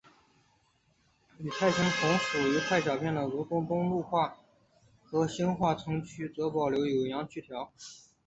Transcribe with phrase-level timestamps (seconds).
[1.37, 4.35] 与泰兴同属如泰小片的如东东路话
[5.05, 7.71] 和兴化城区则保留有阳去调。